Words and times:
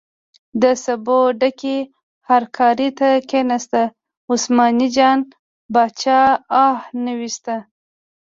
د 0.61 0.63
سبو 0.85 1.17
ډکې 1.39 1.77
هرکارې 2.29 2.89
ته 2.99 3.09
کیناست، 3.29 3.73
عثمان 4.31 4.77
جان 4.95 5.19
باچا 5.73 6.21
اه 6.63 6.79
نه 7.03 7.13
ویست. 7.19 7.47